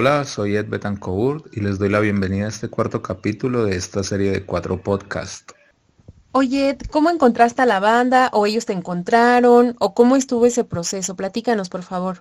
[0.00, 4.04] Hola, soy Ed Betancourt y les doy la bienvenida a este cuarto capítulo de esta
[4.04, 5.52] serie de cuatro podcasts.
[6.30, 10.62] Oye, Ed, ¿cómo encontraste a la banda o ellos te encontraron o cómo estuvo ese
[10.62, 11.16] proceso?
[11.16, 12.20] Platícanos, por favor.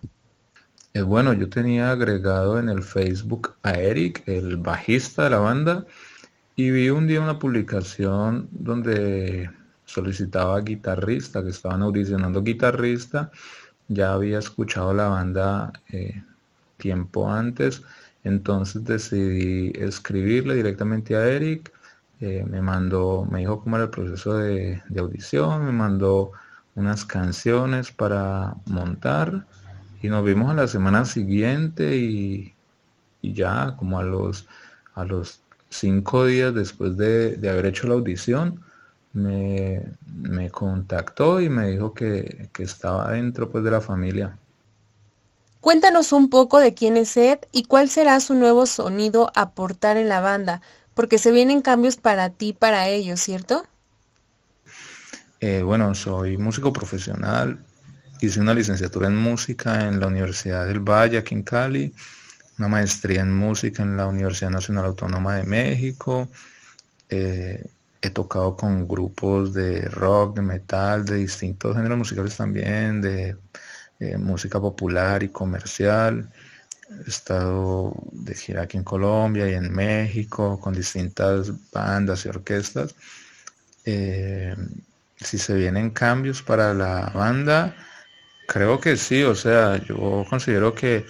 [0.96, 5.86] Eh, bueno, yo tenía agregado en el Facebook a Eric, el bajista de la banda,
[6.55, 9.52] y vi un día una publicación donde
[9.86, 13.30] solicitaba guitarrista, que estaban audicionando guitarrista.
[13.88, 16.24] Ya había escuchado la banda eh,
[16.78, 17.84] tiempo antes,
[18.24, 21.72] entonces decidí escribirle directamente a Eric.
[22.20, 26.32] Eh, me mandó, me dijo cómo era el proceso de, audición, me mandó
[26.76, 29.46] unas canciones para montar
[30.02, 32.53] y nos vimos a la semana siguiente y,
[33.22, 34.48] ya como a los,
[34.95, 38.62] a los cinco días después de, haber hecho la audición,
[39.14, 39.84] me,
[40.52, 44.38] contactó y me dijo que, que estaba dentro pues, de la familia.
[45.61, 50.09] Cuéntanos un poco de quién es Ed y cuál será su nuevo sonido aportar en
[50.09, 50.61] la banda,
[50.94, 53.66] porque se vienen cambios para ti, para ellos, ¿cierto?
[55.39, 57.59] Eh, bueno, soy músico profesional,
[58.22, 61.94] hice una licenciatura en música en la Universidad del Valle, aquí en Cali,
[62.58, 66.28] una maestría en música en la Universidad Nacional Autónoma de México.
[67.09, 67.63] Eh,
[68.02, 73.35] he tocado con grupos de rock, de metal, de distintos géneros musicales también, de
[74.00, 76.30] eh, música popular y comercial.
[77.06, 82.95] He estado de gira aquí en Colombia y en México con distintas bandas y orquestas.
[83.86, 84.56] Eh,
[85.18, 87.75] si se vienen cambios para la banda,
[88.48, 91.06] creo que sí, o sea, yo considero que,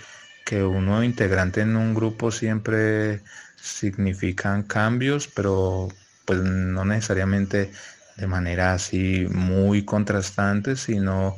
[0.45, 3.21] que uno integrante en un grupo siempre
[3.55, 5.89] significan cambios, pero
[6.25, 7.71] pues no necesariamente
[8.17, 11.37] de manera así muy contrastante, sino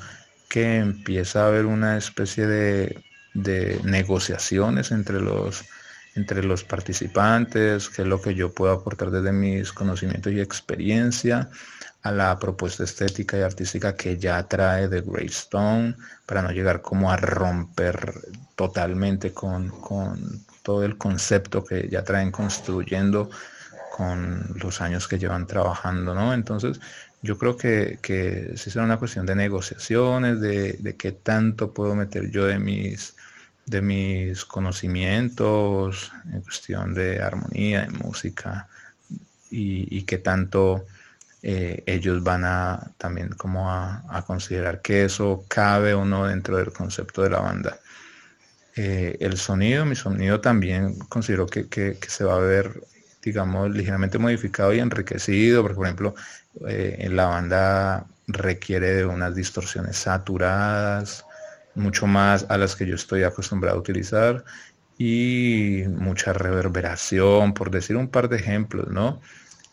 [0.49, 3.01] que empieza a haber una especie de,
[3.83, 5.63] negociaciones entre los,
[6.15, 11.49] entre los participantes, qué es lo que yo puedo aportar desde mis conocimientos y experiencia
[12.01, 15.95] a la propuesta estética y artística que ya trae The Greystone
[16.25, 18.13] para no llegar como a romper
[18.55, 23.29] totalmente con, con todo el concepto que ya traen construyendo
[23.95, 26.33] con los años que llevan trabajando, ¿no?
[26.33, 26.79] Entonces,
[27.21, 32.31] yo creo que, que sí será una cuestión de negociaciones, de, qué tanto puedo meter
[32.31, 33.15] yo de mis,
[33.65, 38.67] de mis conocimientos en cuestión de armonía, de música,
[39.51, 40.85] y, qué tanto
[41.41, 46.71] eh, ellos van a también como a, considerar que eso cabe o no dentro del
[46.71, 47.79] concepto de la banda.
[48.75, 52.81] Eh, el sonido, mi sonido también considero que, que, se va a ver,
[53.21, 56.15] digamos, ligeramente modificado y enriquecido, porque por ejemplo,
[56.67, 61.25] eh, en la banda requiere de unas distorsiones saturadas,
[61.75, 64.43] mucho más a las que yo estoy acostumbrado a utilizar
[64.97, 69.21] y mucha reverberación, por decir un par de ejemplos, ¿no?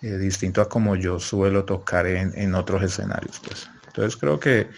[0.02, 3.68] Eh, distinto a como yo suelo tocar en, otros escenarios, pues.
[3.88, 4.68] Entonces creo que,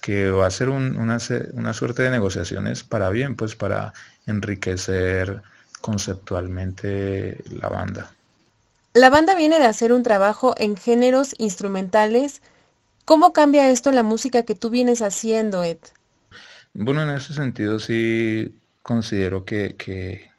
[0.00, 1.18] que va a ser una,
[1.54, 3.92] una suerte de negociaciones para bien, pues para
[4.26, 5.42] enriquecer
[5.80, 8.15] conceptualmente la banda.
[8.96, 12.40] La banda viene de hacer un trabajo en géneros instrumentales.
[13.04, 15.76] ¿Cómo cambia esto la música que tú vienes haciendo, Ed?
[16.72, 20.30] Bueno, en ese sentido sí considero que, que,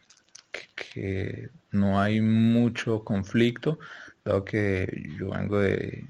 [1.70, 3.78] no hay mucho conflicto,
[4.26, 6.08] dado que yo vengo de,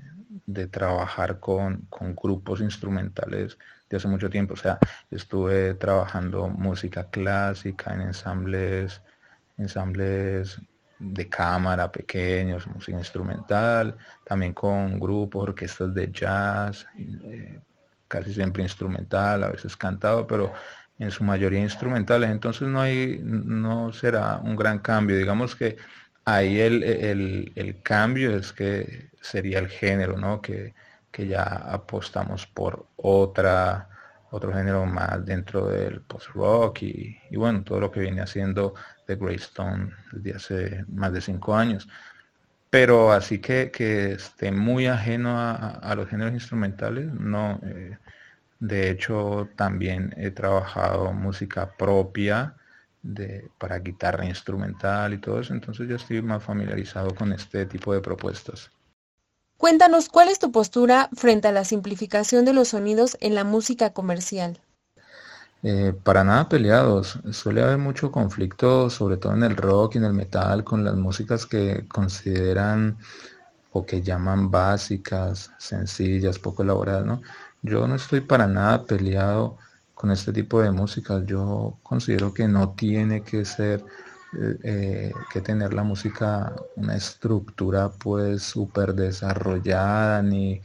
[0.72, 3.58] trabajar con, con, grupos instrumentales
[3.90, 4.54] de hace mucho tiempo.
[4.54, 4.80] O sea,
[5.12, 9.02] estuve trabajando música clásica en ensambles,
[9.58, 10.62] ensambles
[11.00, 17.60] de cámara pequeños, música instrumental, también con grupos, orquestas de jazz, eh,
[18.08, 20.54] casi siempre instrumental, a veces cantado, pero
[21.00, 22.30] en su mayoría instrumentales.
[22.30, 25.18] Entonces no hay, no será un gran cambio.
[25.18, 25.78] Digamos que
[26.26, 30.42] ahí el, el, cambio es que sería el género, ¿no?
[30.42, 30.74] Que,
[31.12, 33.90] que ya apostamos por otra
[34.38, 38.74] otro género más dentro del post-rock y, bueno, todo lo que viene haciendo
[39.06, 41.88] The Greystone desde hace más de cinco años.
[42.70, 47.60] Pero así que, que esté muy ajeno a, los géneros instrumentales, no.
[47.64, 47.98] Eh,
[48.60, 52.56] de hecho, también he trabajado música propia
[53.04, 57.94] de, para guitarra instrumental y todo eso, entonces ya estoy más familiarizado con este tipo
[57.94, 58.72] de propuestas.
[59.58, 63.92] Cuéntanos cuál es tu postura frente a la simplificación de los sonidos en la música
[63.92, 64.60] comercial.
[65.64, 67.20] Eh, para nada peleados.
[67.32, 70.96] Suele haber mucho conflicto, sobre todo en el rock y en el metal, con las
[70.96, 72.98] músicas que consideran
[73.72, 77.22] o que llaman básicas, sencillas, poco elaboradas, ¿no?
[77.64, 79.58] Yo no estoy para nada peleado
[79.96, 81.24] con este tipo de música.
[81.26, 83.84] Yo considero que no tiene que ser
[84.64, 90.62] eh, que tener la música una estructura pues súper desarrollada ni,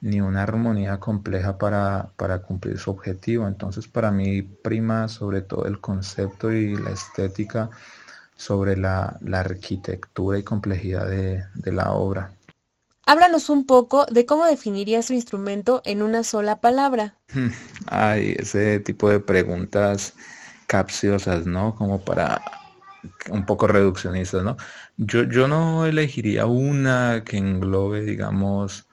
[0.00, 3.48] ni, una armonía compleja para, para, cumplir su objetivo.
[3.48, 7.70] Entonces para mí prima sobre todo el concepto y la estética
[8.36, 12.32] sobre la, la arquitectura y complejidad de, de la obra.
[13.06, 17.16] Háblanos un poco de cómo definiría su instrumento en una sola palabra.
[17.86, 20.14] Ay, ese tipo de preguntas
[20.68, 21.74] capciosas, ¿no?
[21.74, 22.40] Como para
[23.30, 24.56] un poco reduccionistas, ¿no?
[24.96, 28.88] Yo, yo no elegiría una que englobe, digamos,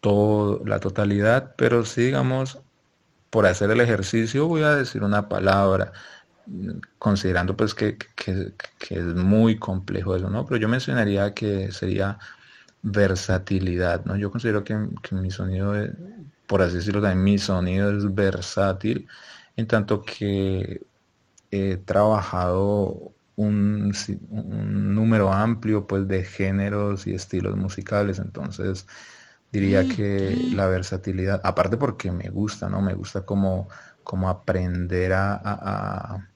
[0.00, 2.60] todo, la totalidad, pero sí, digamos,
[3.30, 5.92] por hacer el ejercicio voy a decir una palabra,
[6.98, 8.52] considerando pues que, que
[8.90, 10.44] es muy complejo eso, ¿no?
[10.46, 12.18] Pero yo mencionaría que sería
[12.84, 14.16] versatilidad, ¿no?
[14.16, 14.76] Yo considero que,
[15.12, 15.74] mi sonido,
[16.46, 19.08] por así decirlo también, mi sonido es versátil,
[19.56, 20.82] en tanto que
[21.54, 23.92] he trabajado un,
[24.94, 28.86] número amplio pues de géneros y estilos musicales, entonces
[29.52, 32.82] diría que la versatilidad, aparte porque me gusta, ¿no?
[32.82, 33.68] Me gusta como,
[34.02, 36.28] como aprender a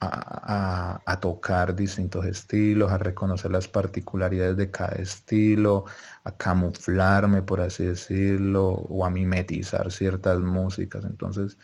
[0.00, 5.84] a, tocar distintos estilos, a reconocer las particularidades de cada estilo,
[6.24, 11.04] a camuflarme, por así decirlo, o a mimetizar ciertas músicas.
[11.04, 11.56] Entonces,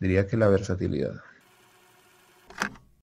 [0.00, 1.14] diría que la versatilidad.